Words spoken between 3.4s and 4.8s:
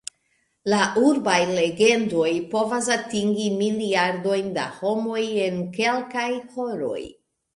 miliardojn da